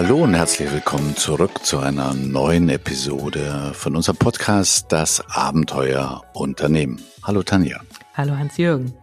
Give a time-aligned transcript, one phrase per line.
[0.00, 7.02] Hallo und herzlich willkommen zurück zu einer neuen Episode von unserem Podcast Das Abenteuer Unternehmen.
[7.24, 7.80] Hallo Tanja.
[8.14, 8.94] Hallo Hans-Jürgen.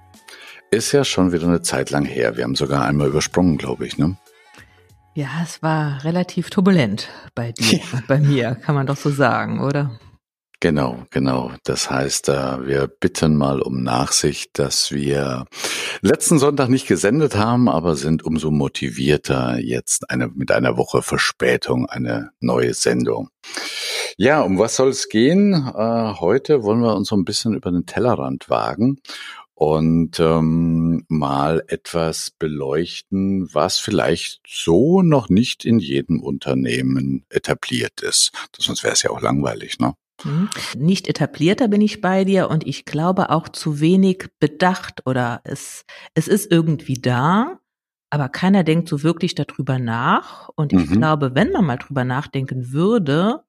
[0.71, 2.37] Ist ja schon wieder eine Zeit lang her.
[2.37, 4.15] Wir haben sogar einmal übersprungen, glaube ich, ne?
[5.15, 8.01] Ja, es war relativ turbulent bei dir ja.
[8.07, 9.99] bei mir, kann man doch so sagen, oder?
[10.61, 11.51] Genau, genau.
[11.63, 15.45] Das heißt, äh, wir bitten mal um Nachsicht, dass wir
[16.01, 21.87] letzten Sonntag nicht gesendet haben, aber sind umso motivierter jetzt eine, mit einer Woche Verspätung
[21.87, 23.29] eine neue Sendung.
[24.17, 25.53] Ja, um was soll es gehen?
[25.53, 29.01] Äh, heute wollen wir uns so ein bisschen über den Tellerrand wagen
[29.55, 38.31] und ähm, mal etwas beleuchten, was vielleicht so noch nicht in jedem Unternehmen etabliert ist.
[38.57, 39.95] Sonst wäre es ja auch langweilig, ne?
[40.23, 40.49] Mhm.
[40.77, 45.85] Nicht etablierter bin ich bei dir und ich glaube auch zu wenig bedacht oder es,
[46.13, 47.59] es ist irgendwie da,
[48.09, 50.49] aber keiner denkt so wirklich darüber nach.
[50.55, 50.93] Und ich mhm.
[50.93, 53.43] glaube, wenn man mal drüber nachdenken würde,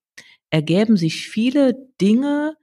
[0.51, 2.57] ergäben sich viele Dinge,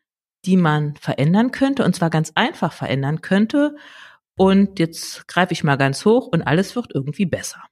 [0.45, 3.75] die man verändern könnte und zwar ganz einfach verändern könnte.
[4.37, 7.63] Und jetzt greife ich mal ganz hoch und alles wird irgendwie besser.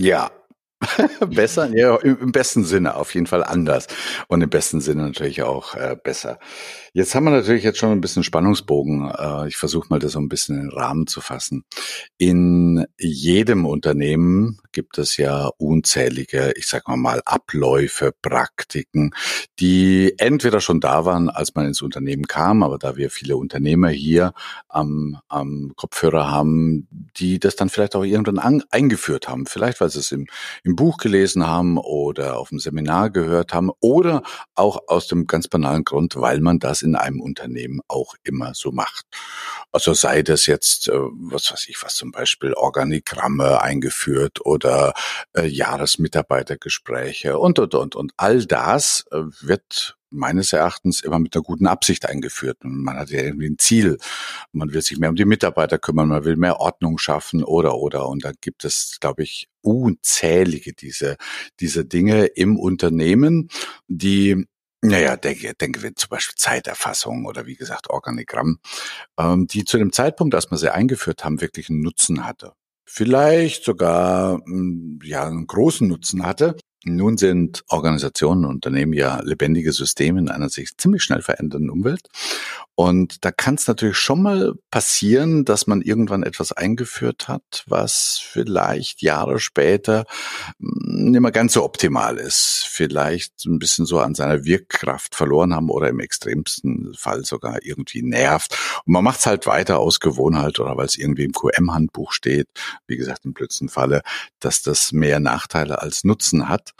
[0.00, 0.30] Ja,
[1.30, 3.86] besser, ja, im besten Sinne auf jeden Fall anders
[4.28, 6.38] und im besten Sinne natürlich auch äh, besser.
[6.92, 9.10] Jetzt haben wir natürlich jetzt schon ein bisschen Spannungsbogen.
[9.10, 11.64] Äh, ich versuche mal das so ein bisschen in den Rahmen zu fassen.
[12.18, 19.12] In jedem Unternehmen gibt es ja unzählige, ich sag mal mal, Abläufe, Praktiken,
[19.58, 23.88] die entweder schon da waren, als man ins Unternehmen kam, aber da wir viele Unternehmer
[23.88, 24.32] hier
[24.68, 29.46] am, am Kopfhörer haben, die das dann vielleicht auch irgendwann an, eingeführt haben.
[29.46, 30.26] Vielleicht, weil sie es im,
[30.66, 34.22] im Buch gelesen haben oder auf dem Seminar gehört haben oder
[34.56, 38.72] auch aus dem ganz banalen Grund, weil man das in einem Unternehmen auch immer so
[38.72, 39.06] macht.
[39.70, 44.92] Also sei das jetzt, äh, was weiß ich, was zum Beispiel Organigramme eingeführt oder
[45.36, 47.94] äh, Jahresmitarbeitergespräche und, und, und.
[47.94, 52.58] Und all das äh, wird meines Erachtens immer mit einer guten Absicht eingeführt.
[52.62, 53.98] Man hat ja irgendwie ein Ziel.
[54.52, 58.08] Man will sich mehr um die Mitarbeiter kümmern, man will mehr Ordnung schaffen oder, oder.
[58.08, 61.16] Und da gibt es, glaube ich, unzählige diese,
[61.60, 63.48] diese Dinge im Unternehmen,
[63.88, 64.46] die
[64.82, 68.60] naja, denke, denke wir zum Beispiel Zeiterfassung oder wie gesagt Organigramm,
[69.18, 72.52] ähm, die zu dem Zeitpunkt, als wir sie eingeführt haben, wirklich einen Nutzen hatte
[72.86, 76.56] vielleicht sogar hm, ja einen großen Nutzen hatte.
[76.88, 82.08] Nun sind Organisationen und Unternehmen ja lebendige Systeme in einer sich ziemlich schnell verändernden Umwelt.
[82.78, 88.20] Und da kann es natürlich schon mal passieren, dass man irgendwann etwas eingeführt hat, was
[88.22, 90.04] vielleicht Jahre später
[90.60, 92.66] hm, nicht mehr ganz so optimal ist.
[92.68, 98.02] Vielleicht ein bisschen so an seiner Wirkkraft verloren haben oder im extremsten Fall sogar irgendwie
[98.02, 98.56] nervt.
[98.84, 102.48] Und man macht es halt weiter aus Gewohnheit oder weil es irgendwie im QM-Handbuch steht.
[102.86, 104.02] Wie gesagt, im blödsten Falle,
[104.38, 106.74] dass das mehr Nachteile als Nutzen hat.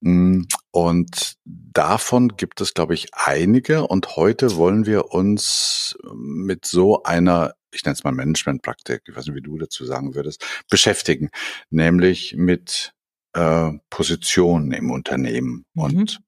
[0.00, 3.86] Mm, und davon gibt es, glaube ich, einige.
[3.86, 9.26] Und heute wollen wir uns mit so einer, ich nenne es mal Managementpraktik, ich weiß
[9.26, 11.30] nicht, wie du dazu sagen würdest, beschäftigen,
[11.70, 12.92] nämlich mit
[13.34, 15.82] äh, Positionen im Unternehmen mhm.
[15.82, 16.20] und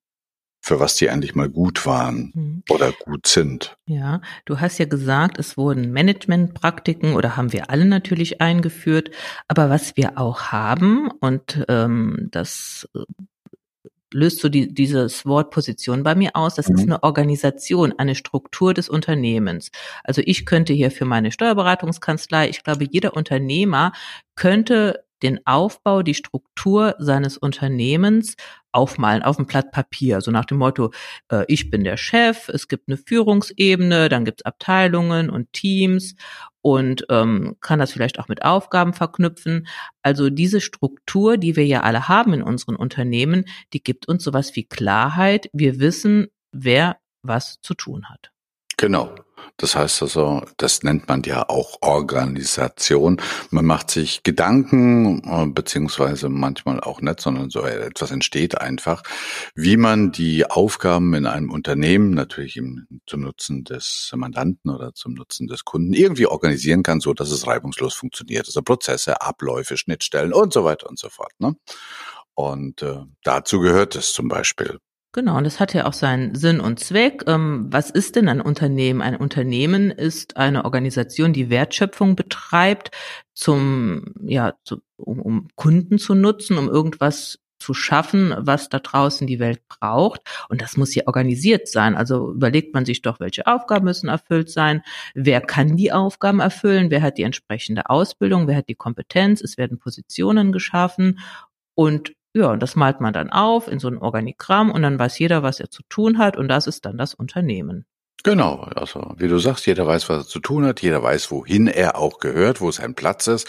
[0.66, 2.62] für was die eigentlich mal gut waren mhm.
[2.68, 3.76] oder gut sind.
[3.86, 9.12] Ja, du hast ja gesagt, es wurden Managementpraktiken oder haben wir alle natürlich eingeführt.
[9.46, 13.04] Aber was wir auch haben, und ähm, das äh,
[14.12, 16.56] löst so die, dieses Wort Position bei mir aus.
[16.56, 16.74] Das mhm.
[16.74, 19.70] ist eine Organisation, eine Struktur des Unternehmens.
[20.02, 23.92] Also ich könnte hier für meine Steuerberatungskanzlei, ich glaube, jeder Unternehmer
[24.34, 28.36] könnte den Aufbau, die Struktur seines Unternehmens
[28.72, 30.20] aufmalen auf ein Blatt Papier.
[30.20, 30.92] So nach dem Motto,
[31.30, 36.14] äh, ich bin der Chef, es gibt eine Führungsebene, dann gibt es Abteilungen und Teams
[36.60, 39.66] und ähm, kann das vielleicht auch mit Aufgaben verknüpfen.
[40.02, 44.54] Also diese Struktur, die wir ja alle haben in unseren Unternehmen, die gibt uns sowas
[44.56, 45.48] wie Klarheit.
[45.52, 48.30] Wir wissen, wer was zu tun hat.
[48.76, 49.14] Genau.
[49.58, 53.20] Das heißt also, das nennt man ja auch Organisation.
[53.50, 59.02] Man macht sich Gedanken, äh, beziehungsweise manchmal auch nicht, sondern so etwas entsteht einfach,
[59.54, 62.60] wie man die Aufgaben in einem Unternehmen, natürlich
[63.06, 67.46] zum Nutzen des Mandanten oder zum Nutzen des Kunden, irgendwie organisieren kann, so dass es
[67.46, 68.46] reibungslos funktioniert.
[68.46, 71.32] Also Prozesse, Abläufe, Schnittstellen und so weiter und so fort.
[71.38, 71.56] Ne?
[72.34, 74.78] Und äh, dazu gehört es zum Beispiel.
[75.16, 77.24] Genau, und das hat ja auch seinen Sinn und Zweck.
[77.26, 79.00] Ähm, was ist denn ein Unternehmen?
[79.00, 82.90] Ein Unternehmen ist eine Organisation, die Wertschöpfung betreibt,
[83.32, 89.26] zum, ja, zu, um, um Kunden zu nutzen, um irgendwas zu schaffen, was da draußen
[89.26, 90.20] die Welt braucht.
[90.50, 91.94] Und das muss ja organisiert sein.
[91.96, 94.82] Also überlegt man sich doch, welche Aufgaben müssen erfüllt sein,
[95.14, 99.56] wer kann die Aufgaben erfüllen, wer hat die entsprechende Ausbildung, wer hat die Kompetenz, es
[99.56, 101.20] werden Positionen geschaffen
[101.74, 105.18] und Ja, und das malt man dann auf in so ein Organigramm und dann weiß
[105.18, 107.86] jeder, was er zu tun hat und das ist dann das Unternehmen.
[108.24, 111.66] Genau, also wie du sagst, jeder weiß, was er zu tun hat, jeder weiß, wohin
[111.66, 113.48] er auch gehört, wo sein Platz ist,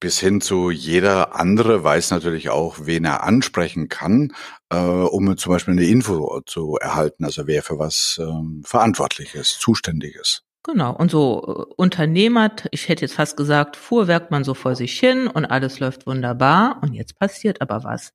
[0.00, 4.32] bis hin zu jeder andere weiß natürlich auch, wen er ansprechen kann,
[4.70, 9.60] äh, um zum Beispiel eine Info zu erhalten, also wer für was ähm, verantwortlich ist,
[9.60, 10.43] zuständig ist.
[10.66, 14.98] Genau, und so äh, unternehmert, ich hätte jetzt fast gesagt, fuhrwerkt man so vor sich
[14.98, 18.12] hin und alles läuft wunderbar und jetzt passiert aber was.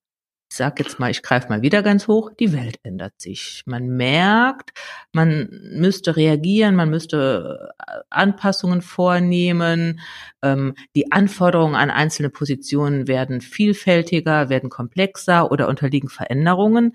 [0.52, 3.62] Ich sag jetzt mal, ich greife mal wieder ganz hoch, die Welt ändert sich.
[3.68, 4.72] Man merkt,
[5.14, 10.00] man müsste reagieren, man müsste äh, Anpassungen vornehmen,
[10.42, 16.94] ähm, die Anforderungen an einzelne Positionen werden vielfältiger, werden komplexer oder unterliegen Veränderungen.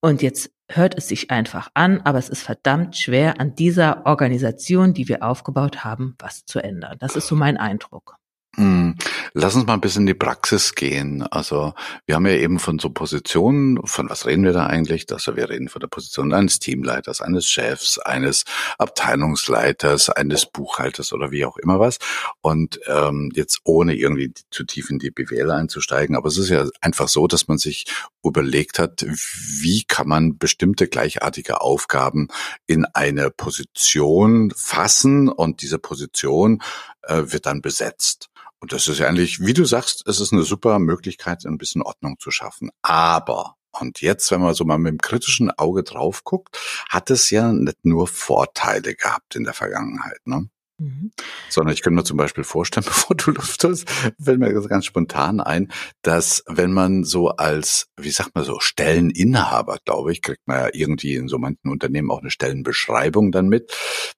[0.00, 4.94] Und jetzt hört es sich einfach an, aber es ist verdammt schwer, an dieser Organisation,
[4.94, 6.96] die wir aufgebaut haben, was zu ändern.
[7.00, 8.16] Das ist so mein Eindruck.
[8.56, 8.94] Hm.
[9.32, 11.22] Lass uns mal ein bisschen in die Praxis gehen.
[11.22, 11.74] Also
[12.06, 15.10] wir haben ja eben von so Positionen, von was reden wir da eigentlich?
[15.12, 18.44] Also wir reden von der Position eines Teamleiters, eines Chefs, eines
[18.78, 21.98] Abteilungsleiters, eines Buchhalters oder wie auch immer was.
[22.42, 26.66] Und ähm, jetzt ohne irgendwie zu tief in die BWL einzusteigen, aber es ist ja
[26.80, 27.86] einfach so, dass man sich
[28.22, 32.28] überlegt hat, wie kann man bestimmte gleichartige Aufgaben
[32.66, 36.62] in eine Position fassen und diese Position
[37.02, 38.30] äh, wird dann besetzt.
[38.64, 41.82] Und das ist ja eigentlich, wie du sagst, es ist eine super Möglichkeit, ein bisschen
[41.82, 42.70] Ordnung zu schaffen.
[42.80, 46.58] Aber und jetzt, wenn man so mal mit dem kritischen Auge drauf guckt,
[46.88, 50.18] hat es ja nicht nur Vorteile gehabt in der Vergangenheit.
[50.24, 50.48] Ne?
[50.78, 51.12] Mhm.
[51.50, 53.88] Sondern ich könnte mir zum Beispiel vorstellen, bevor du Luft hast,
[54.20, 55.70] fällt mir das ganz spontan ein,
[56.02, 60.68] dass wenn man so als, wie sagt man so, Stelleninhaber, glaube ich, kriegt man ja
[60.72, 63.72] irgendwie in so manchen Unternehmen auch eine Stellenbeschreibung dann mit,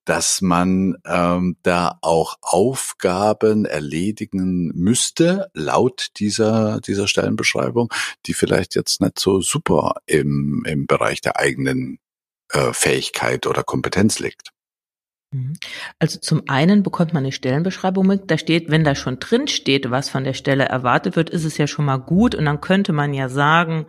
[0.07, 7.93] dass man ähm, da auch Aufgaben erledigen müsste, laut dieser, dieser Stellenbeschreibung,
[8.25, 11.99] die vielleicht jetzt nicht so super im, im Bereich der eigenen
[12.51, 14.56] äh, Fähigkeit oder Kompetenz liegt.
[15.33, 15.55] Mhm.
[15.99, 19.91] Also zum einen bekommt man eine Stellenbeschreibung mit, da steht, wenn da schon drin steht,
[19.91, 22.93] was von der Stelle erwartet wird, ist es ja schon mal gut und dann könnte
[22.93, 23.87] man ja sagen,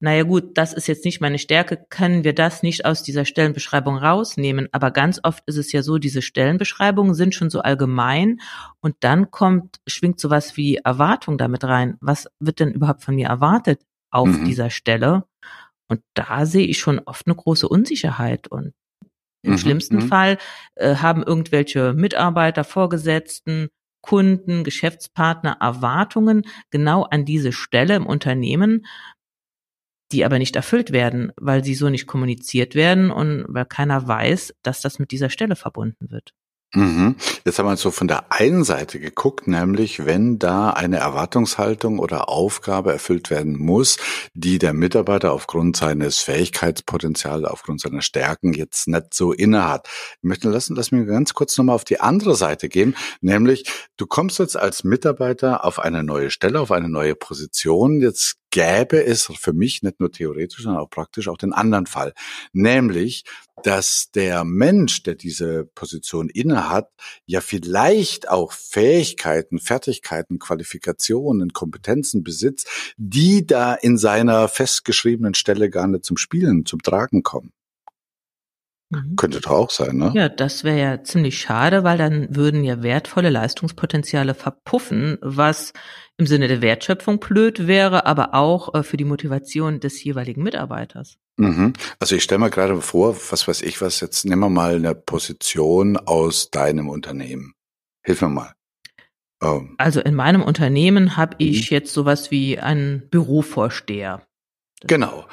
[0.00, 3.96] naja gut, das ist jetzt nicht meine Stärke, können wir das nicht aus dieser Stellenbeschreibung
[3.96, 4.68] rausnehmen.
[4.70, 8.40] Aber ganz oft ist es ja so, diese Stellenbeschreibungen sind schon so allgemein
[8.80, 11.96] und dann kommt, schwingt sowas wie Erwartung damit rein.
[12.00, 14.44] Was wird denn überhaupt von mir erwartet auf mhm.
[14.44, 15.24] dieser Stelle?
[15.88, 18.74] Und da sehe ich schon oft eine große Unsicherheit und
[19.48, 20.08] im mhm, schlimmsten mhm.
[20.08, 20.38] Fall
[20.76, 23.68] äh, haben irgendwelche Mitarbeiter, Vorgesetzten,
[24.00, 28.86] Kunden, Geschäftspartner Erwartungen genau an diese Stelle im Unternehmen,
[30.12, 34.54] die aber nicht erfüllt werden, weil sie so nicht kommuniziert werden und weil keiner weiß,
[34.62, 36.32] dass das mit dieser Stelle verbunden wird.
[36.74, 37.16] Mhm.
[37.46, 42.28] Jetzt haben wir so von der einen Seite geguckt, nämlich wenn da eine Erwartungshaltung oder
[42.28, 43.96] Aufgabe erfüllt werden muss,
[44.34, 49.88] die der Mitarbeiter aufgrund seines Fähigkeitspotenzials, aufgrund seiner Stärken jetzt nicht so innehat.
[50.20, 54.06] Ich möchte lassen, lass mich ganz kurz nochmal auf die andere Seite gehen, nämlich du
[54.06, 58.02] kommst jetzt als Mitarbeiter auf eine neue Stelle, auf eine neue Position.
[58.02, 62.12] Jetzt gäbe es für mich nicht nur theoretisch, sondern auch praktisch auch den anderen Fall.
[62.52, 63.22] Nämlich,
[63.62, 66.90] dass der Mensch, der diese Position innehat,
[67.24, 75.86] ja vielleicht auch Fähigkeiten, Fertigkeiten, Qualifikationen, Kompetenzen besitzt, die da in seiner festgeschriebenen Stelle gar
[75.86, 77.52] nicht zum Spielen, zum Tragen kommen.
[78.90, 79.16] Mhm.
[79.16, 80.12] Könnte doch auch sein, ne?
[80.14, 85.74] Ja, das wäre ja ziemlich schade, weil dann würden ja wertvolle Leistungspotenziale verpuffen, was
[86.16, 91.18] im Sinne der Wertschöpfung blöd wäre, aber auch äh, für die Motivation des jeweiligen Mitarbeiters.
[91.36, 91.74] Mhm.
[92.00, 94.94] Also ich stelle mir gerade vor, was weiß ich was, jetzt nehmen wir mal eine
[94.94, 97.54] Position aus deinem Unternehmen.
[98.02, 98.54] Hilf mir mal.
[99.42, 99.74] Ähm.
[99.78, 101.74] Also in meinem Unternehmen habe ich mhm.
[101.74, 104.26] jetzt sowas wie einen Bürovorsteher.
[104.86, 105.26] Genau.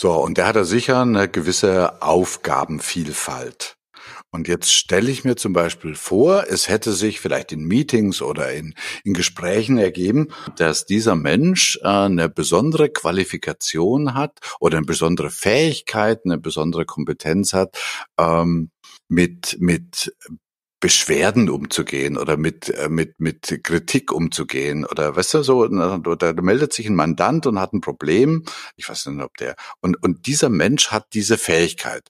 [0.00, 3.74] So, und der hat da sicher eine gewisse Aufgabenvielfalt.
[4.30, 8.52] Und jetzt stelle ich mir zum Beispiel vor, es hätte sich vielleicht in Meetings oder
[8.52, 15.30] in, in Gesprächen ergeben, dass dieser Mensch äh, eine besondere Qualifikation hat oder eine besondere
[15.30, 17.76] Fähigkeit, eine besondere Kompetenz hat,
[18.20, 18.70] ähm,
[19.08, 20.14] mit, mit
[20.80, 26.72] Beschwerden umzugehen oder mit, äh, mit, mit Kritik umzugehen oder weißt du so, da, meldet
[26.72, 28.44] sich ein Mandant und hat ein Problem.
[28.76, 32.08] Ich weiß nicht, ob der, und, und dieser Mensch hat diese Fähigkeit.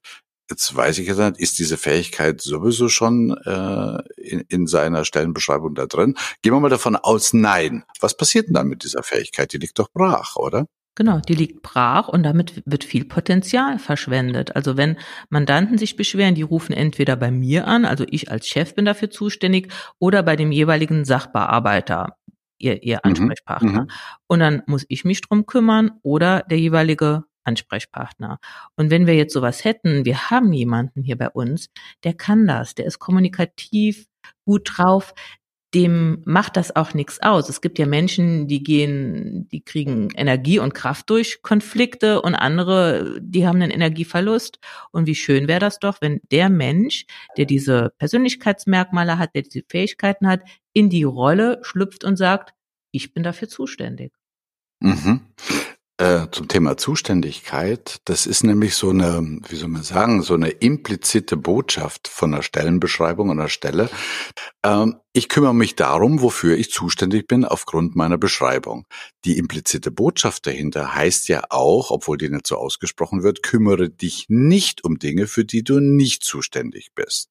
[0.51, 5.75] Jetzt weiß ich jetzt nicht, ist diese Fähigkeit sowieso schon äh, in, in seiner Stellenbeschreibung
[5.75, 6.15] da drin?
[6.43, 7.85] Gehen wir mal davon aus, nein.
[8.01, 9.53] Was passiert denn dann mit dieser Fähigkeit?
[9.53, 10.67] Die liegt doch brach, oder?
[10.99, 14.57] Genau, die liegt brach und damit wird viel Potenzial verschwendet.
[14.57, 14.97] Also wenn
[15.31, 19.09] Mandanten sich beschweren, die rufen entweder bei mir an, also ich als Chef bin dafür
[19.09, 22.17] zuständig, oder bei dem jeweiligen Sachbearbeiter.
[22.59, 23.11] ihr, ihr mhm.
[23.11, 23.83] Ansprechpartner.
[23.83, 23.91] Mhm.
[24.27, 28.41] Und dann muss ich mich drum kümmern oder der jeweilige Ansprechpartner.
[28.75, 31.69] Und wenn wir jetzt sowas hätten, wir haben jemanden hier bei uns,
[32.03, 34.07] der kann das, der ist kommunikativ
[34.45, 35.15] gut drauf,
[35.75, 37.49] dem macht das auch nichts aus.
[37.49, 43.19] Es gibt ja Menschen, die gehen, die kriegen Energie und Kraft durch Konflikte und andere,
[43.21, 44.59] die haben einen Energieverlust.
[44.93, 47.05] Und wie schön wäre das doch, wenn der Mensch,
[47.37, 50.41] der diese Persönlichkeitsmerkmale hat, der diese Fähigkeiten hat,
[50.73, 52.55] in die Rolle schlüpft und sagt,
[52.91, 54.13] ich bin dafür zuständig.
[54.81, 55.21] Mhm.
[56.01, 60.51] Äh, zum Thema Zuständigkeit, das ist nämlich so eine, wie soll man sagen, so eine
[60.51, 63.91] implizite Botschaft von der Stellenbeschreibung an der Stelle.
[64.65, 68.87] Ähm, ich kümmere mich darum, wofür ich zuständig bin aufgrund meiner Beschreibung.
[69.25, 74.27] Die implizite Botschaft dahinter heißt ja auch, obwohl die nicht so ausgesprochen wird, kümmere dich
[74.29, 77.31] nicht um Dinge, für die du nicht zuständig bist.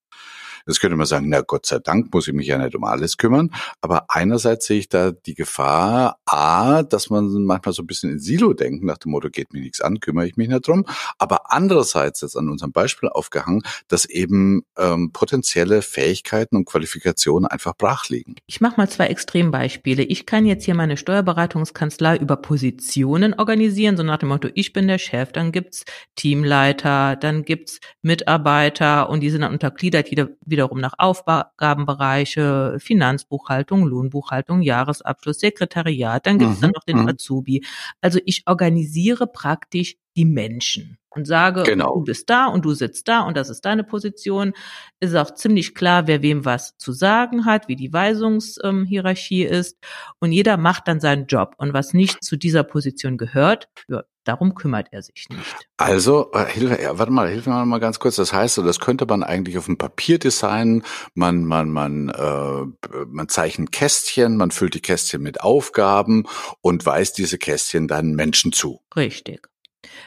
[0.67, 3.17] Jetzt könnte man sagen, na Gott sei Dank muss ich mich ja nicht um alles
[3.17, 3.51] kümmern.
[3.81, 8.19] Aber einerseits sehe ich da die Gefahr, a, dass man manchmal so ein bisschen in
[8.19, 10.85] Silo denkt, nach dem Motto, geht mir nichts an, kümmere ich mich nicht drum.
[11.17, 17.75] Aber andererseits jetzt an unserem Beispiel aufgehangen, dass eben ähm, potenzielle Fähigkeiten und Qualifikationen einfach
[17.77, 18.35] brach liegen.
[18.45, 20.03] Ich mache mal zwei Extrembeispiele.
[20.03, 24.87] Ich kann jetzt hier meine Steuerberatungskanzlei über Positionen organisieren, so nach dem Motto, ich bin
[24.87, 30.79] der Chef, dann gibt's Teamleiter, dann gibt's Mitarbeiter und die sind dann untergliedert, jeder wiederum
[30.79, 36.61] nach Aufgabenbereiche, Finanzbuchhaltung, Lohnbuchhaltung, Jahresabschluss, Sekretariat, dann gibt es mhm.
[36.61, 37.09] dann noch den mhm.
[37.09, 37.63] Azubi.
[38.01, 41.93] Also ich organisiere praktisch die Menschen und sage, genau.
[41.93, 44.53] du bist da und du sitzt da und das ist deine Position.
[44.99, 49.77] Ist auch ziemlich klar, wer wem was zu sagen hat, wie die Weisungshierarchie ist
[50.19, 54.55] und jeder macht dann seinen Job und was nicht zu dieser Position gehört, ja, darum
[54.55, 55.67] kümmert er sich nicht.
[55.77, 58.15] Also, äh, hilf, ja, warte mal, hilf mir mal ganz kurz.
[58.15, 60.83] Das heißt, das könnte man eigentlich auf dem Papier designen.
[61.13, 66.25] Man, man, man, äh, man zeichnet Kästchen, man füllt die Kästchen mit Aufgaben
[66.61, 68.81] und weist diese Kästchen dann Menschen zu.
[68.95, 69.47] Richtig.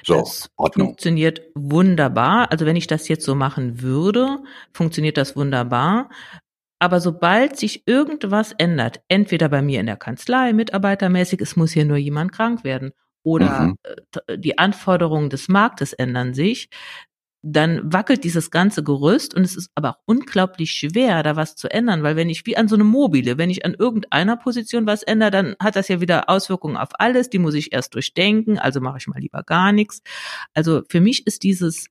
[0.04, 0.88] So, das Ordnung.
[0.88, 2.50] funktioniert wunderbar.
[2.50, 4.38] Also wenn ich das jetzt so machen würde,
[4.72, 6.10] funktioniert das wunderbar.
[6.78, 11.84] Aber sobald sich irgendwas ändert, entweder bei mir in der Kanzlei, mitarbeitermäßig, es muss hier
[11.84, 13.76] nur jemand krank werden oder mhm.
[14.26, 16.68] Äh, die Anforderungen des Marktes ändern sich,
[17.42, 21.70] dann wackelt dieses ganze Gerüst und es ist aber auch unglaublich schwer, da was zu
[21.70, 25.02] ändern, weil wenn ich wie an so einem Mobile, wenn ich an irgendeiner Position was
[25.02, 28.80] ändere, dann hat das ja wieder Auswirkungen auf alles, die muss ich erst durchdenken, also
[28.80, 30.02] mache ich mal lieber gar nichts.
[30.52, 31.86] Also für mich ist dieses,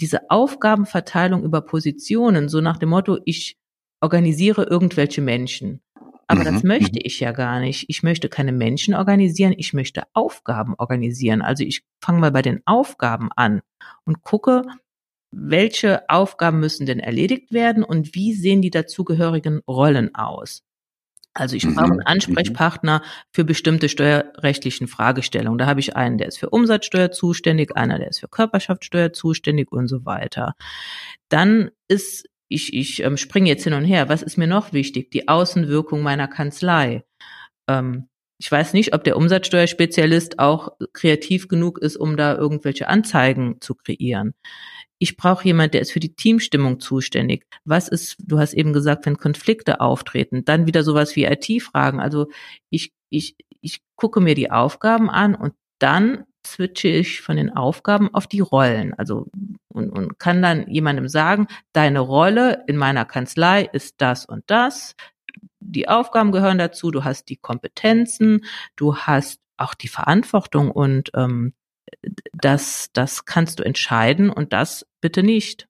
[0.00, 3.56] diese Aufgabenverteilung über Positionen so nach dem Motto, ich
[4.00, 5.80] organisiere irgendwelche Menschen.
[6.32, 6.54] Aber mhm.
[6.54, 7.84] das möchte ich ja gar nicht.
[7.88, 11.42] Ich möchte keine Menschen organisieren, ich möchte Aufgaben organisieren.
[11.42, 13.60] Also ich fange mal bei den Aufgaben an
[14.04, 14.62] und gucke,
[15.30, 20.62] welche Aufgaben müssen denn erledigt werden und wie sehen die dazugehörigen Rollen aus?
[21.34, 22.06] Also ich brauche einen mhm.
[22.06, 25.58] Ansprechpartner für bestimmte steuerrechtlichen Fragestellungen.
[25.58, 29.70] Da habe ich einen, der ist für Umsatzsteuer zuständig, einer, der ist für Körperschaftssteuer zuständig
[29.70, 30.54] und so weiter.
[31.28, 35.10] Dann ist, ich, ich ähm, springe jetzt hin und her, was ist mir noch wichtig?
[35.10, 37.04] Die Außenwirkung meiner Kanzlei.
[37.68, 43.60] Ähm, ich weiß nicht, ob der Umsatzsteuerspezialist auch kreativ genug ist, um da irgendwelche Anzeigen
[43.60, 44.34] zu kreieren
[45.02, 47.44] ich brauche jemand, der ist für die Teamstimmung zuständig.
[47.64, 51.98] Was ist, du hast eben gesagt, wenn Konflikte auftreten, dann wieder sowas wie IT-Fragen.
[51.98, 52.28] Also
[52.70, 58.12] ich, ich, ich gucke mir die Aufgaben an und dann switche ich von den Aufgaben
[58.14, 58.94] auf die Rollen.
[58.94, 59.26] Also
[59.68, 64.94] und, und kann dann jemandem sagen, deine Rolle in meiner Kanzlei ist das und das.
[65.60, 68.44] Die Aufgaben gehören dazu, du hast die Kompetenzen,
[68.76, 71.54] du hast auch die Verantwortung und ähm,
[72.32, 75.68] das, das kannst du entscheiden und das bitte nicht.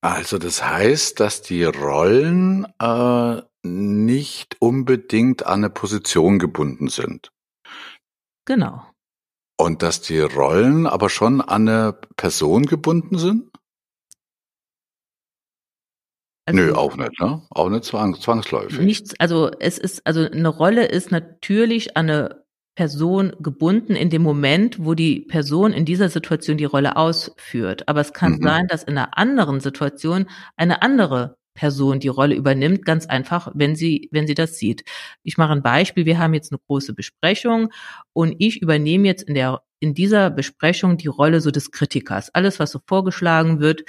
[0.00, 7.32] Also das heißt, dass die Rollen äh, nicht unbedingt an eine Position gebunden sind.
[8.44, 8.91] Genau.
[9.62, 13.48] Und dass die Rollen aber schon an eine Person gebunden sind?
[16.46, 17.42] Also, Nö, auch nicht, ne?
[17.50, 18.80] Auch nicht zwang, zwangsläufig.
[18.80, 24.22] Nichts, also es ist, also eine Rolle ist natürlich an eine Person gebunden in dem
[24.22, 27.88] Moment, wo die Person in dieser Situation die Rolle ausführt.
[27.88, 28.42] Aber es kann mhm.
[28.42, 33.76] sein, dass in einer anderen Situation eine andere Person die Rolle übernimmt, ganz einfach, wenn
[33.76, 34.84] sie, wenn sie das sieht.
[35.22, 36.06] Ich mache ein Beispiel.
[36.06, 37.70] Wir haben jetzt eine große Besprechung
[38.12, 42.32] und ich übernehme jetzt in der in dieser Besprechung die Rolle so des Kritikers.
[42.32, 43.82] Alles, was so vorgeschlagen wird,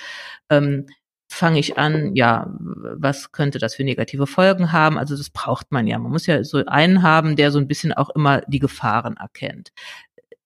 [0.50, 0.88] ähm,
[1.34, 4.98] fange ich an, ja, was könnte das für negative Folgen haben?
[4.98, 6.00] Also das braucht man ja.
[6.00, 9.72] Man muss ja so einen haben, der so ein bisschen auch immer die Gefahren erkennt.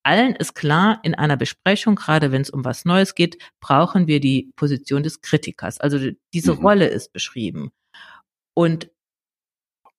[0.08, 4.22] Allen ist klar, in einer Besprechung, gerade wenn es um was Neues geht, brauchen wir
[4.22, 5.82] die Position des Kritikers.
[5.82, 6.00] Also
[6.34, 6.62] diese mhm.
[6.62, 7.72] Rolle ist beschrieben.
[8.54, 8.90] Und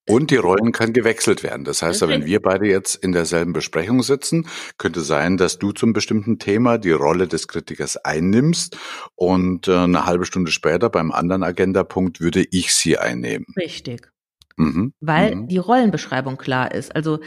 [0.09, 1.65] Und die Rollen kann gewechselt werden.
[1.65, 4.49] Das heißt, wenn wir beide jetzt in derselben Besprechung sitzen,
[4.79, 8.79] könnte sein, dass du zum bestimmten Thema die Rolle des Kritikers einnimmst
[9.15, 13.45] und äh, eine halbe Stunde später beim anderen Agendapunkt würde ich sie einnehmen.
[13.59, 14.11] Richtig.
[14.57, 14.95] Mhm.
[15.01, 15.49] Weil mhm.
[15.49, 16.97] die Rollenbeschreibung klar ist.
[16.97, 17.21] Also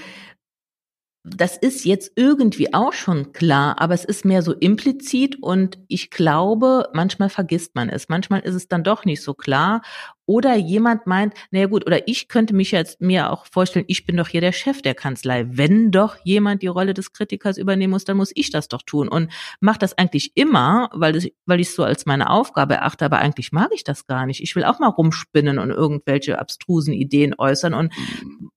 [1.24, 6.10] das ist jetzt irgendwie auch schon klar, aber es ist mehr so implizit und ich
[6.10, 8.10] glaube, manchmal vergisst man es.
[8.10, 9.84] Manchmal ist es dann doch nicht so klar
[10.32, 14.16] oder jemand meint, naja gut, oder ich könnte mich jetzt mir auch vorstellen, ich bin
[14.16, 15.46] doch hier der Chef der Kanzlei.
[15.50, 19.10] Wenn doch jemand die Rolle des Kritikers übernehmen muss, dann muss ich das doch tun.
[19.10, 23.04] Und mache das eigentlich immer, weil, das, weil ich es so als meine Aufgabe erachte,
[23.04, 24.42] aber eigentlich mag ich das gar nicht.
[24.42, 27.92] Ich will auch mal rumspinnen und irgendwelche abstrusen Ideen äußern und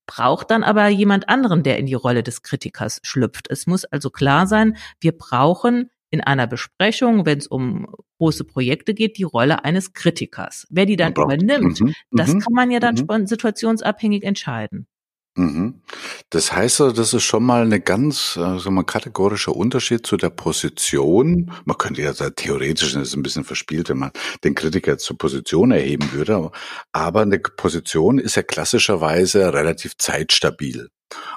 [0.06, 3.50] braucht dann aber jemand anderen, der in die Rolle des Kritikers schlüpft.
[3.50, 8.94] Es muss also klar sein, wir brauchen in einer Besprechung, wenn es um große Projekte
[8.94, 10.66] geht, die Rolle eines Kritikers.
[10.70, 13.26] Wer die dann übernimmt, mhm, das mhm, kann man ja dann mhm.
[13.26, 14.86] situationsabhängig entscheiden.
[15.36, 15.82] Mhm.
[16.30, 20.16] Das heißt also, das ist schon mal eine ganz äh, so mal kategorischer Unterschied zu
[20.16, 21.50] der Position.
[21.64, 24.12] Man könnte ja da theoretisch, das ist ein bisschen verspielt, wenn man
[24.44, 26.52] den Kritiker zur Position erheben würde,
[26.92, 30.88] aber eine Position ist ja klassischerweise relativ zeitstabil.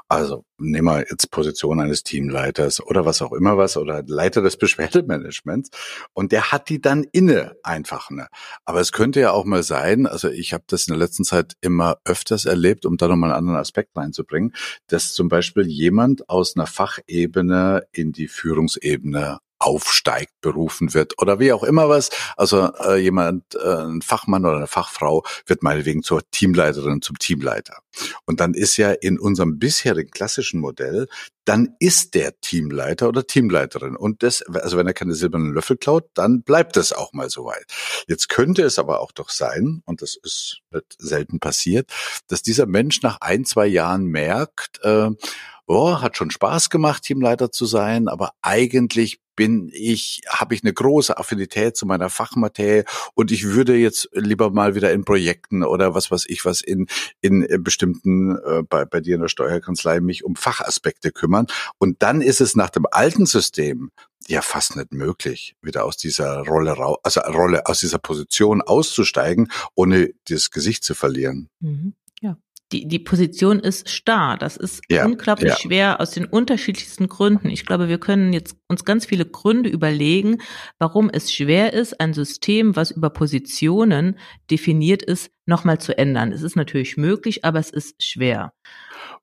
[0.07, 4.57] Also nehmen wir jetzt Position eines Teamleiters oder was auch immer was oder Leiter des
[4.57, 5.69] Beschwerdemanagements
[6.13, 8.09] und der hat die dann inne einfach.
[8.09, 8.27] Ne?
[8.65, 11.55] Aber es könnte ja auch mal sein, also ich habe das in der letzten Zeit
[11.61, 14.53] immer öfters erlebt, um da nochmal einen anderen Aspekt reinzubringen,
[14.87, 21.51] dass zum Beispiel jemand aus einer Fachebene in die Führungsebene aufsteigt, berufen wird oder wie
[21.51, 22.09] auch immer was.
[22.37, 27.79] Also äh, jemand, äh, ein Fachmann oder eine Fachfrau wird meinetwegen zur Teamleiterin, zum Teamleiter.
[28.25, 31.09] Und dann ist ja in unserem bisherigen klassischen Modell,
[31.43, 33.97] dann ist der Teamleiter oder Teamleiterin.
[33.97, 37.43] Und das, also wenn er keine silbernen Löffel klaut, dann bleibt es auch mal so
[37.43, 37.65] weit.
[38.07, 40.61] Jetzt könnte es aber auch doch sein, und das ist
[40.97, 41.91] selten passiert,
[42.27, 45.09] dass dieser Mensch nach ein, zwei Jahren merkt, äh,
[45.67, 50.73] oh, hat schon Spaß gemacht, Teamleiter zu sein, aber eigentlich bin ich, habe ich eine
[50.73, 55.93] große Affinität zu meiner Fachmaterie und ich würde jetzt lieber mal wieder in Projekten oder
[55.93, 56.87] was weiß ich was in,
[57.21, 61.45] in äh, bestimmten, äh, bei, bei dir in der Steuerkanzlei mich um Fachaspekte kümmern.
[61.77, 63.91] Und dann ist es nach dem alten System
[64.27, 70.09] ja fast nicht möglich, wieder aus dieser Rolle, also Rolle, aus dieser Position auszusteigen, ohne
[70.27, 71.49] das Gesicht zu verlieren.
[71.59, 71.93] Mhm
[72.71, 74.37] die, die Position ist starr.
[74.37, 75.57] Das ist ja, unglaublich ja.
[75.57, 77.49] schwer aus den unterschiedlichsten Gründen.
[77.49, 80.41] Ich glaube, wir können jetzt uns ganz viele Gründe überlegen,
[80.77, 84.19] warum es schwer ist, ein System, was über Positionen
[84.51, 86.31] definiert ist, nochmal zu ändern.
[86.31, 88.53] Es ist natürlich möglich, aber es ist schwer.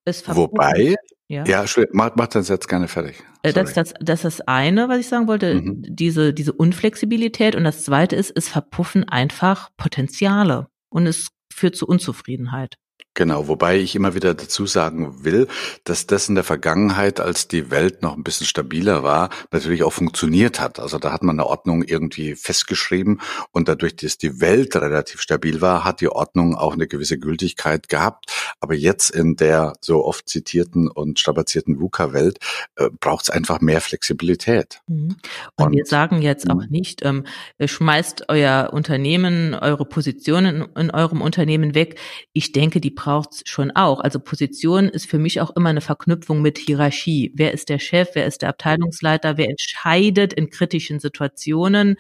[0.07, 0.96] Es Wobei,
[1.28, 3.22] ja, ja mach, mach das jetzt gerne fertig.
[3.42, 5.83] Äh, das, das, das ist das eine, was ich sagen wollte, mhm.
[5.87, 7.57] diese, diese Unflexibilität.
[7.57, 12.76] Und das zweite ist, es verpuffen einfach Potenziale und es führt zu Unzufriedenheit.
[13.14, 15.46] Genau, wobei ich immer wieder dazu sagen will,
[15.85, 19.92] dass das in der Vergangenheit, als die Welt noch ein bisschen stabiler war, natürlich auch
[19.92, 20.81] funktioniert hat.
[20.81, 23.20] Also da hat man eine Ordnung irgendwie festgeschrieben
[23.53, 27.88] und dadurch, dass die Welt relativ stabil war, hat die Ordnung auch eine gewisse Gültigkeit
[27.88, 28.27] gehabt.
[28.59, 32.38] Aber jetzt in der so oft zitierten und strapazierten VUCA-Welt
[32.77, 34.81] äh, braucht es einfach mehr Flexibilität.
[34.88, 35.16] Mhm.
[35.57, 36.68] Und, und, wir sagen jetzt auch mhm.
[36.68, 37.27] nicht, ähm,
[37.64, 42.00] schmeißt euer Unternehmen, eure Positionen in, in eurem Unternehmen weg.
[42.33, 44.00] Ich denke, die braucht's schon auch.
[44.00, 47.32] Also Position ist für mich auch immer eine Verknüpfung mit Hierarchie.
[47.34, 48.08] Wer ist der Chef?
[48.14, 49.36] Wer ist der Abteilungsleiter?
[49.36, 51.96] Wer entscheidet in kritischen Situationen?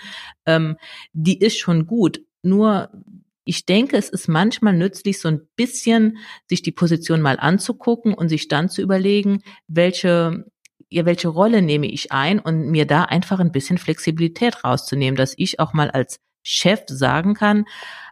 [0.46, 0.76] Ähm,
[1.12, 2.22] die ist schon gut.
[2.42, 2.90] Nur
[3.44, 6.16] ich denke, es ist manchmal nützlich, so ein bisschen
[6.48, 10.46] sich die Position mal anzugucken und sich dann zu überlegen, welche
[10.90, 15.34] ja, welche Rolle nehme ich ein und mir da einfach ein bisschen Flexibilität rauszunehmen, dass
[15.36, 17.64] ich auch mal als Chef sagen kann,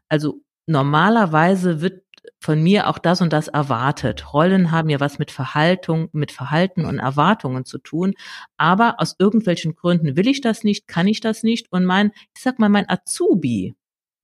[0.09, 2.02] also normalerweise wird
[2.43, 4.33] von mir auch das und das erwartet.
[4.35, 8.15] Rollen haben ja was mit Verhaltung, mit Verhalten und Erwartungen zu tun.
[8.57, 11.71] Aber aus irgendwelchen Gründen will ich das nicht, kann ich das nicht.
[11.71, 13.75] Und mein, ich sag mal, mein Azubi,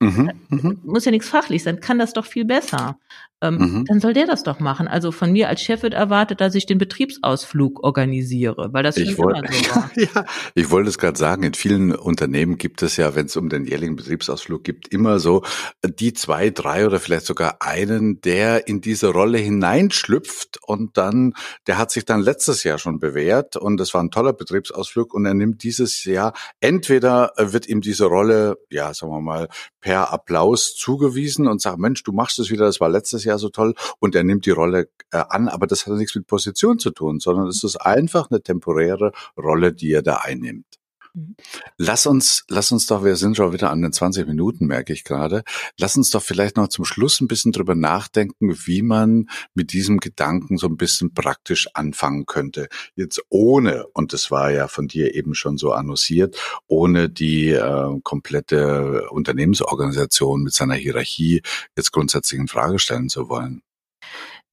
[0.01, 2.99] Mhm, mhm, muss ja nichts fachlich sein, kann das doch viel besser.
[3.41, 3.85] Ähm, mhm.
[3.85, 4.89] Dann soll der das doch machen.
[4.89, 9.13] Also von mir als Chef wird erwartet, dass ich den Betriebsausflug organisiere, weil das ich
[9.13, 9.91] schon wollt, immer so war.
[9.97, 10.25] ja,
[10.57, 13.65] ich wollte es gerade sagen, in vielen Unternehmen gibt es ja, wenn es um den
[13.65, 15.45] jährlichen Betriebsausflug gibt, immer so
[15.85, 21.35] die zwei, drei oder vielleicht sogar einen, der in diese Rolle hineinschlüpft und dann,
[21.69, 25.27] der hat sich dann letztes Jahr schon bewährt und es war ein toller Betriebsausflug und
[25.27, 29.49] er nimmt dieses Jahr, entweder wird ihm diese Rolle, ja, sagen wir mal,
[29.81, 33.51] per Applaus zugewiesen und sagt, Mensch, du machst es wieder, das war letztes Jahr so
[33.51, 36.91] toll und er nimmt die Rolle äh, an, aber das hat nichts mit Position zu
[36.91, 40.78] tun, sondern es ist einfach eine temporäre Rolle, die er da einnimmt.
[41.19, 41.37] Mhm.
[41.77, 45.05] Lass uns, lass uns doch, wir sind schon wieder an den 20 Minuten, merke ich
[45.05, 45.43] gerade.
[45.79, 49.99] Lass uns doch vielleicht noch zum Schluss ein bisschen drüber nachdenken, wie man mit diesem
[49.99, 52.69] Gedanken so ein bisschen praktisch anfangen könnte.
[52.95, 58.01] Jetzt ohne, und das war ja von dir eben schon so annonciert, ohne die äh,
[58.03, 61.43] komplette Unternehmensorganisation mit seiner Hierarchie
[61.77, 63.63] jetzt grundsätzlich in Frage stellen zu wollen.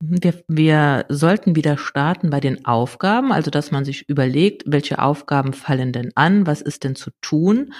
[0.03, 5.53] Wir, wir sollten wieder starten bei den Aufgaben, also dass man sich überlegt, welche Aufgaben
[5.53, 7.73] fallen denn an, was ist denn zu tun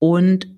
[0.00, 0.48] und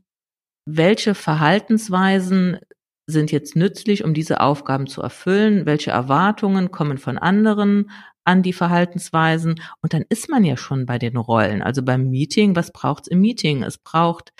[0.65, 2.59] welche Verhaltensweisen
[3.07, 7.91] sind jetzt nützlich, um diese Aufgaben zu erfüllen, welche Erwartungen kommen von anderen
[8.25, 11.63] an die Verhaltensweisen und dann ist man ja schon bei den Rollen.
[11.63, 13.63] Also beim Meeting, was braucht's im Meeting?
[13.63, 14.33] Es braucht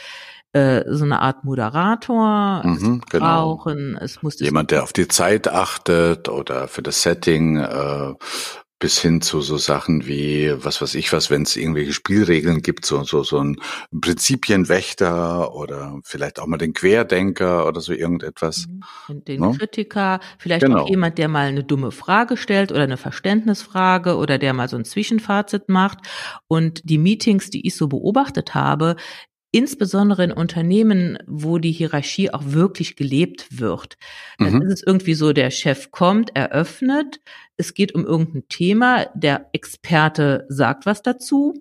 [0.53, 3.57] äh, so eine Art Moderator mhm, genau.
[3.57, 3.97] brauchen.
[4.01, 8.15] Es muss jemand, der auf die Zeit achtet oder für das Setting äh,
[8.79, 12.85] bis hin zu so Sachen wie, was weiß ich was, wenn es irgendwelche Spielregeln gibt,
[12.85, 13.57] so, so, so ein
[13.99, 18.67] Prinzipienwächter oder vielleicht auch mal den Querdenker oder so irgendetwas.
[19.09, 19.25] Mhm.
[19.25, 19.53] Den no?
[19.53, 19.59] Ne?
[19.59, 20.83] Kritiker, vielleicht genau.
[20.83, 24.77] auch jemand, der mal eine dumme Frage stellt oder eine Verständnisfrage oder der mal so
[24.77, 25.99] ein Zwischenfazit macht.
[26.47, 28.97] Und die Meetings, die ich so beobachtet habe,
[29.53, 33.97] insbesondere in Unternehmen, wo die Hierarchie auch wirklich gelebt wird.
[34.39, 34.63] Dann mhm.
[34.63, 37.21] ist es irgendwie so, der Chef kommt, eröffnet,
[37.57, 41.55] es geht um irgendein Thema, der Experte sagt was dazu,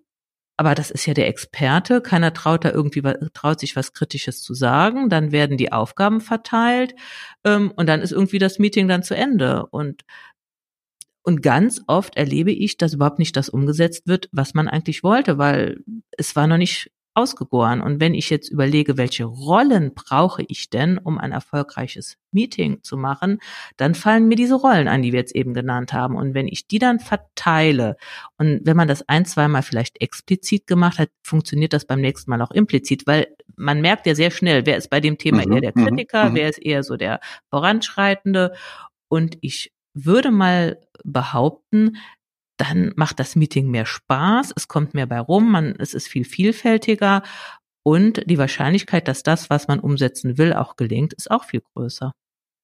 [0.58, 3.02] aber das ist ja der Experte, keiner traut da irgendwie
[3.34, 6.96] traut sich was Kritisches zu sagen, dann werden die Aufgaben verteilt
[7.44, 10.04] ähm, und dann ist irgendwie das Meeting dann zu Ende und
[11.28, 15.40] und ganz oft erlebe ich, dass überhaupt nicht das umgesetzt wird, was man eigentlich wollte,
[15.40, 17.82] weil es war noch nicht ausgegoren.
[17.82, 22.98] Und wenn ich jetzt überlege, welche Rollen brauche ich denn, um ein erfolgreiches Meeting zu
[22.98, 23.40] machen,
[23.78, 26.16] dann fallen mir diese Rollen an, die wir jetzt eben genannt haben.
[26.16, 27.96] Und wenn ich die dann verteile
[28.38, 32.42] und wenn man das ein, zweimal vielleicht explizit gemacht hat, funktioniert das beim nächsten Mal
[32.42, 35.62] auch implizit, weil man merkt ja sehr schnell, wer ist bei dem Thema mhm, eher
[35.62, 36.36] der mhm, Kritiker, mhm.
[36.36, 38.54] wer ist eher so der Voranschreitende.
[39.08, 41.98] Und ich würde mal behaupten,
[42.58, 46.26] dann macht das Meeting mehr Spaß, es kommt mehr bei rum, man, es ist viel
[46.26, 47.24] vielfältiger
[47.84, 52.14] und die Wahrscheinlichkeit, dass das, was man umsetzen will, auch gelingt, ist auch viel größer.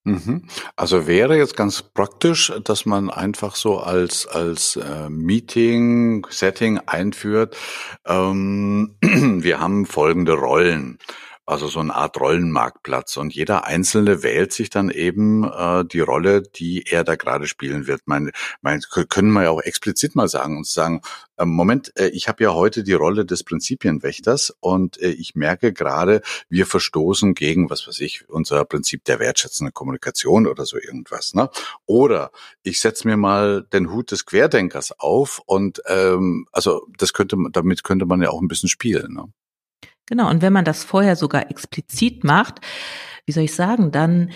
[0.04, 0.48] Mhm.
[0.76, 7.56] Also wäre jetzt ganz praktisch, dass man einfach so als als äh, Meeting Setting einführt.
[8.08, 10.98] Ähm, wir haben folgende Rollen
[11.52, 13.18] also so eine Art Rollenmarktplatz.
[13.18, 17.88] Und jeder Einzelne wählt sich dann eben äh, die Rolle, die er da gerade spielen
[17.88, 18.02] wird.
[18.06, 21.02] Mein, mein, können wir ja auch explizit mal sagen und sagen,
[21.38, 25.74] äh, Moment, äh, ich habe ja heute die Rolle des Prinzipienwächters und äh, ich merke
[25.74, 31.34] gerade, wir verstoßen gegen, was weiß ich, unser Prinzip der wertschätzenden Kommunikation oder so irgendwas.
[31.34, 31.50] Ne?
[31.86, 32.32] Oder
[32.64, 37.84] ich setze mir mal den Hut des Querdenkers auf und ähm, also das könnte damit
[37.84, 39.14] könnte man ja auch ein bisschen spielen.
[39.14, 39.34] Ne?
[40.08, 42.60] Genau, und wenn man das vorher sogar explizit macht,
[43.26, 44.32] wie soll ich sagen, dann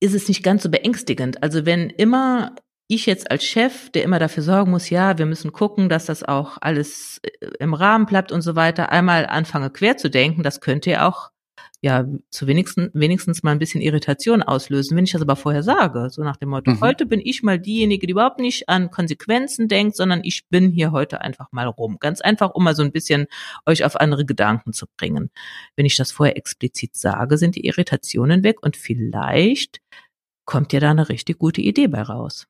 [0.00, 1.42] ist es nicht ganz so beängstigend.
[1.42, 2.54] Also wenn immer
[2.86, 6.22] ich jetzt als Chef, der immer dafür sorgen muss, ja, wir müssen gucken, dass das
[6.22, 10.60] auch alles äh, im Rahmen bleibt und so weiter, einmal anfange quer zu denken, das
[10.60, 11.30] könnte ja auch
[11.80, 14.96] ja zu wenigstens, wenigstens mal ein bisschen Irritation auslösen.
[14.96, 16.80] Wenn ich das aber vorher sage, so nach dem Motto, mhm.
[16.80, 20.92] heute bin ich mal diejenige, die überhaupt nicht an Konsequenzen denkt, sondern ich bin hier
[20.92, 21.98] heute einfach mal rum.
[22.00, 23.26] Ganz einfach, um mal so ein bisschen
[23.66, 25.30] euch auf andere Gedanken zu bringen.
[25.76, 29.80] Wenn ich das vorher explizit sage, sind die Irritationen weg und vielleicht
[30.46, 32.46] kommt ja da eine richtig gute Idee bei raus.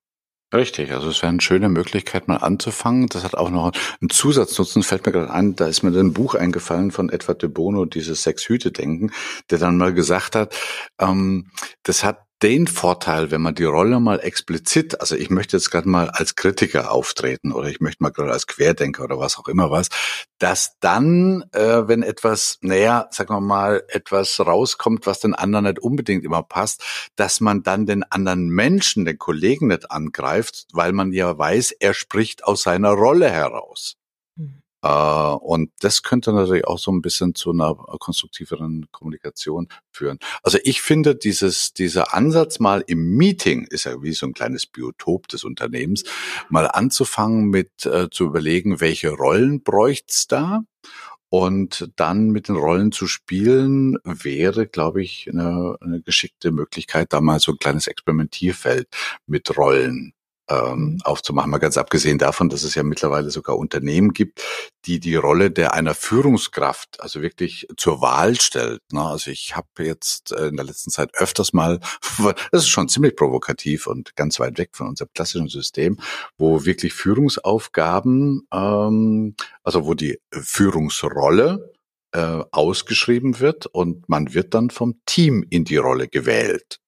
[0.55, 3.09] Richtig, also es wäre eine schöne Möglichkeit, mal anzufangen.
[3.09, 6.37] Das hat auch noch einen Zusatznutzen, fällt mir gerade an, da ist mir ein Buch
[6.37, 9.11] eingefallen von Edward de Bono, dieses Sechs-Hüte-Denken,
[9.51, 10.55] der dann mal gesagt hat,
[11.01, 11.51] ähm,
[11.83, 15.89] das hat den Vorteil, wenn man die Rolle mal explizit, also ich möchte jetzt gerade
[15.89, 19.71] mal als Kritiker auftreten oder ich möchte mal gerade als Querdenker oder was auch immer
[19.71, 19.89] was,
[20.39, 25.79] dass dann, äh, wenn etwas, naja, sagen wir mal, etwas rauskommt, was den anderen nicht
[25.79, 26.85] unbedingt immer passt,
[27.17, 31.95] dass man dann den anderen Menschen, den Kollegen nicht angreift, weil man ja weiß, er
[31.95, 33.97] spricht aus seiner Rolle heraus.
[34.85, 40.19] Äh, und das könnte natürlich auch so ein bisschen zu einer konstruktiveren Kommunikation führen.
[40.43, 44.67] Also ich finde dieses, dieser Ansatz mal im Meeting ist ja wie so ein kleines
[44.67, 46.05] Biotop des Unternehmens,
[46.51, 50.63] mal anzufangen mit äh, zu überlegen, welche Rollen bräucht's da?
[51.31, 57.21] Und dann mit den Rollen zu spielen, wäre, glaube ich, eine, eine geschickte Möglichkeit, da
[57.21, 58.87] mal so ein kleines Experimentierfeld
[59.27, 60.13] mit Rollen
[60.49, 61.51] ähm, aufzumachen.
[61.51, 64.43] Mal ganz abgesehen davon, dass es ja mittlerweile sogar Unternehmen gibt,
[64.85, 68.81] die die Rolle der einer Führungskraft also wirklich zur Wahl stellt.
[68.93, 69.03] Ne?
[69.03, 71.81] Also ich habe jetzt äh, in der letzten Zeit öfters mal,
[72.53, 75.99] das ist schon ziemlich provokativ und ganz weit weg von unserem klassischen System,
[76.37, 81.73] wo wirklich Führungsaufgaben, ähm, also wo die Führungsrolle
[82.13, 86.81] äh, ausgeschrieben wird und man wird dann vom Team in die Rolle gewählt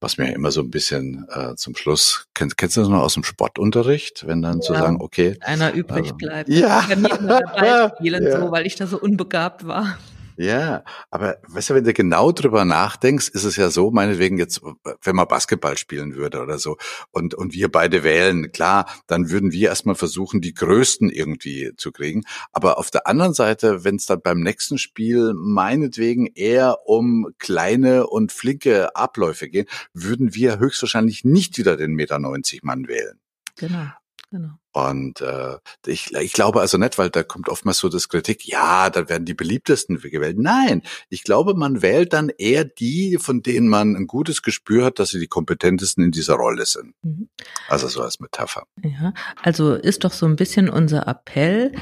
[0.00, 3.14] was mir immer so ein bisschen äh, zum Schluss, kennst, kennst du das noch aus
[3.14, 5.36] dem Sportunterricht, wenn dann ja, zu sagen, okay.
[5.40, 6.48] Einer übrig ähm, bleibt.
[6.58, 6.84] Ja.
[6.88, 8.40] Bei mir immer dabei spielen, ja.
[8.40, 9.98] so, weil ich da so unbegabt war.
[10.40, 14.60] Ja, aber weißt du, wenn du genau drüber nachdenkst, ist es ja so, meinetwegen jetzt,
[15.02, 16.76] wenn man Basketball spielen würde oder so
[17.10, 21.90] und, und wir beide wählen, klar, dann würden wir erstmal versuchen, die Größten irgendwie zu
[21.90, 22.22] kriegen.
[22.52, 28.06] Aber auf der anderen Seite, wenn es dann beim nächsten Spiel meinetwegen eher um kleine
[28.06, 33.18] und flinke Abläufe geht, würden wir höchstwahrscheinlich nicht wieder den Meter 90 Mann wählen.
[33.56, 33.88] Genau.
[34.30, 34.50] Genau.
[34.86, 38.90] Und äh, ich, ich glaube also nicht, weil da kommt oftmals so das Kritik, ja,
[38.90, 40.38] da werden die beliebtesten gewählt.
[40.38, 44.98] Nein, ich glaube, man wählt dann eher die, von denen man ein gutes Gespür hat,
[44.98, 46.94] dass sie die kompetentesten in dieser Rolle sind.
[47.02, 47.28] Mhm.
[47.68, 48.64] Also so als Metapher.
[48.82, 49.12] Ja,
[49.42, 51.72] also ist doch so ein bisschen unser Appell,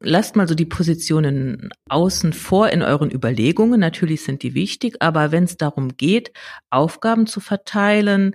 [0.00, 3.80] lasst mal so die Positionen außen vor in euren Überlegungen.
[3.80, 6.32] Natürlich sind die wichtig, aber wenn es darum geht,
[6.70, 8.34] Aufgaben zu verteilen,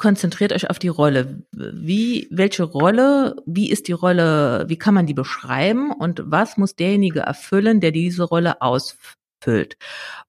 [0.00, 1.44] konzentriert euch auf die Rolle.
[1.52, 6.74] Wie, welche Rolle, wie ist die Rolle, wie kann man die beschreiben und was muss
[6.74, 9.76] derjenige erfüllen, der diese Rolle ausfüllt?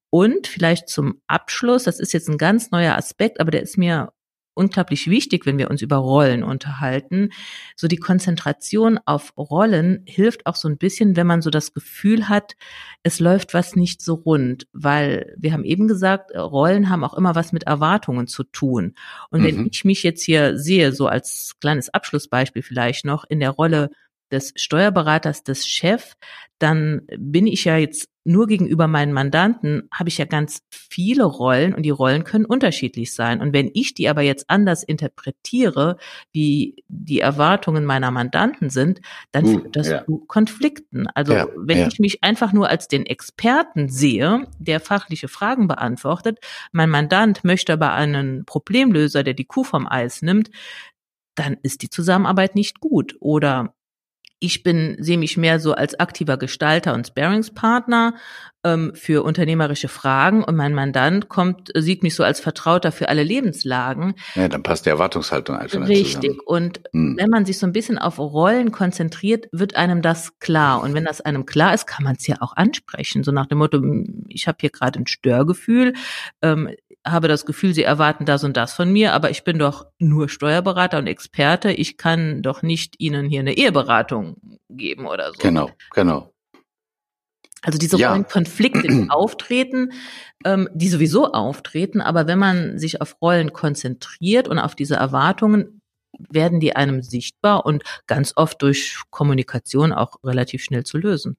[0.10, 4.12] Und vielleicht zum Abschluss, das ist jetzt ein ganz neuer Aspekt, aber der ist mir
[4.54, 7.30] unglaublich wichtig, wenn wir uns über Rollen unterhalten.
[7.76, 12.30] So die Konzentration auf Rollen hilft auch so ein bisschen, wenn man so das Gefühl
[12.30, 12.54] hat,
[13.04, 17.36] es läuft was nicht so rund, weil wir haben eben gesagt, Rollen haben auch immer
[17.36, 18.96] was mit Erwartungen zu tun.
[19.30, 19.46] Und mhm.
[19.46, 23.90] wenn ich mich jetzt hier sehe, so als kleines Abschlussbeispiel vielleicht noch in der Rolle
[24.32, 26.16] des Steuerberaters, des Chef,
[26.60, 31.74] dann bin ich ja jetzt nur gegenüber meinen Mandanten, habe ich ja ganz viele Rollen
[31.74, 33.42] und die Rollen können unterschiedlich sein.
[33.42, 35.98] Und wenn ich die aber jetzt anders interpretiere,
[36.32, 40.06] wie die Erwartungen meiner Mandanten sind, dann uh, führt das ja.
[40.06, 41.08] zu Konflikten.
[41.16, 41.88] Also ja, wenn ja.
[41.88, 46.38] ich mich einfach nur als den Experten sehe, der fachliche Fragen beantwortet,
[46.72, 50.52] mein Mandant möchte aber einen Problemlöser, der die Kuh vom Eis nimmt,
[51.34, 53.16] dann ist die Zusammenarbeit nicht gut.
[53.20, 53.74] Oder
[54.42, 58.16] ich bin, sehe mich mehr so als aktiver Gestalter und Sparingspartner
[58.64, 63.24] ähm, für unternehmerische Fragen und mein Mandant kommt, sieht mich so als Vertrauter für alle
[63.24, 64.16] Lebenslagen.
[64.34, 66.32] Ja, dann passt die Erwartungshaltung einfach nicht Richtig.
[66.32, 66.40] Zusammen.
[66.46, 67.18] Und hm.
[67.18, 70.82] wenn man sich so ein bisschen auf Rollen konzentriert, wird einem das klar.
[70.82, 73.24] Und wenn das einem klar ist, kann man es ja auch ansprechen.
[73.24, 73.80] So nach dem Motto,
[74.28, 75.94] ich habe hier gerade ein Störgefühl.
[76.42, 76.72] Ähm,
[77.06, 80.30] habe das Gefühl, sie erwarten das und das von mir, aber ich bin doch nur
[80.30, 81.72] Steuerberater und Experte.
[81.72, 85.40] Ich kann doch nicht Ihnen hier eine Eheberatung geben oder so.
[85.40, 86.32] Genau, genau.
[87.64, 88.10] Also diese ja.
[88.10, 89.94] Rollenkonflikte, die auftreten,
[90.46, 95.82] ähm, die sowieso auftreten, aber wenn man sich auf Rollen konzentriert und auf diese Erwartungen,
[96.30, 101.38] werden die einem sichtbar und ganz oft durch Kommunikation auch relativ schnell zu lösen.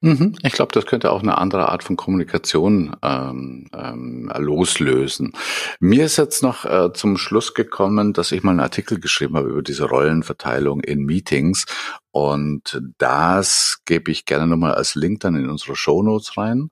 [0.00, 0.36] Mhm.
[0.42, 5.32] Ich glaube, das könnte auch eine andere Art von Kommunikation ähm, ähm, loslösen.
[5.80, 9.48] Mir ist jetzt noch äh, zum Schluss gekommen, dass ich mal einen Artikel geschrieben habe
[9.48, 11.64] über diese Rollenverteilung in Meetings
[12.10, 16.70] und das gebe ich gerne nochmal als Link dann in unsere Show Notes rein.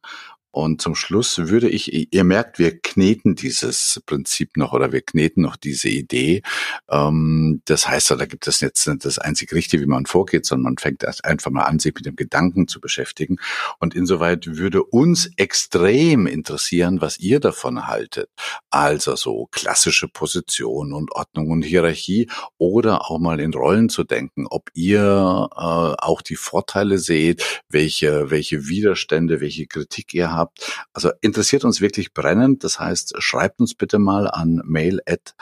[0.52, 5.42] Und zum Schluss würde ich, ihr merkt, wir kneten dieses Prinzip noch oder wir kneten
[5.42, 6.42] noch diese Idee.
[6.90, 10.74] Ähm, das heißt, da gibt es jetzt nicht das einzig Richtige, wie man vorgeht, sondern
[10.74, 13.38] man fängt einfach mal an, sich mit dem Gedanken zu beschäftigen.
[13.80, 18.28] Und insoweit würde uns extrem interessieren, was ihr davon haltet.
[18.70, 24.46] Also so klassische Position und Ordnung und Hierarchie oder auch mal in Rollen zu denken,
[24.46, 30.84] ob ihr äh, auch die Vorteile seht, welche, welche Widerstände, welche Kritik ihr habt habt.
[30.92, 32.64] Also interessiert uns wirklich brennend.
[32.64, 35.34] Das heißt, schreibt uns bitte mal an mail at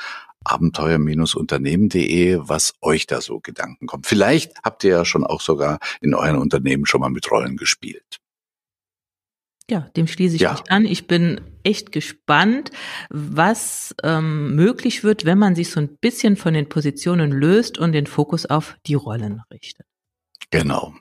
[0.45, 4.07] abenteuer-unternehmen.de, was euch da so Gedanken kommt.
[4.07, 8.21] Vielleicht habt ihr ja schon auch sogar in euren Unternehmen schon mal mit Rollen gespielt.
[9.71, 10.53] Ja, dem schließe ich ja.
[10.53, 10.85] mich an.
[10.85, 12.73] Ich bin echt gespannt,
[13.09, 17.93] was ähm, möglich wird, wenn man sich so ein bisschen von den Positionen löst und
[17.93, 19.87] den Fokus auf die Rollen richtet.
[20.51, 20.95] Genau.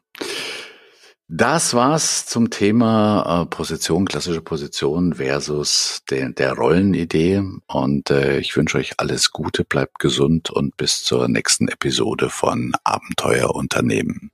[1.31, 7.43] Das war's zum Thema äh, Position, klassische Position versus de, der Rollenidee.
[7.67, 12.73] Und äh, ich wünsche euch alles Gute, bleibt gesund und bis zur nächsten Episode von
[12.83, 14.31] Abenteuerunternehmen.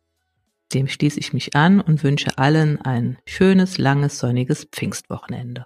[0.73, 5.65] Dem schließe ich mich an und wünsche allen ein schönes, langes, sonniges Pfingstwochenende.